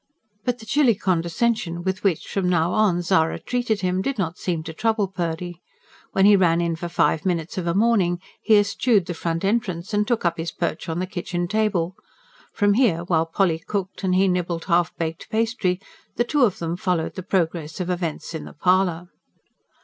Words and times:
But 0.45 0.57
the 0.57 0.65
chilly 0.65 0.95
condescension 0.95 1.83
with 1.83 2.03
which, 2.03 2.25
from 2.27 2.49
now 2.49 2.71
on, 2.71 3.03
Zara 3.03 3.37
treated 3.37 3.81
him 3.81 4.01
did 4.01 4.17
not 4.17 4.35
seem 4.39 4.63
to 4.63 4.73
trouble 4.73 5.07
Purdy. 5.07 5.61
When 6.11 6.25
he 6.25 6.35
ran 6.35 6.59
in 6.59 6.75
for 6.75 6.89
five 6.89 7.23
minutes 7.23 7.55
of 7.59 7.67
a 7.67 7.75
morning, 7.75 8.19
he 8.41 8.57
eschewed 8.57 9.05
the 9.05 9.13
front 9.13 9.45
entrance 9.45 9.93
and 9.93 10.07
took 10.07 10.25
up 10.25 10.37
his 10.39 10.51
perch 10.51 10.89
on 10.89 10.97
the 10.97 11.05
kitchen 11.05 11.47
table. 11.47 11.93
From 12.51 12.73
here, 12.73 13.01
while 13.03 13.27
Polly 13.27 13.59
cooked 13.59 14.03
and 14.03 14.15
he 14.15 14.27
nibbled 14.27 14.65
half 14.65 14.91
baked 14.97 15.29
pastry, 15.29 15.79
the 16.15 16.23
two 16.23 16.45
of 16.45 16.57
them 16.57 16.77
followed 16.77 17.13
the 17.13 17.21
progress 17.21 17.79
of 17.79 17.91
events 17.91 18.33
in 18.33 18.45
the 18.45 18.53
parlour. 18.53 19.07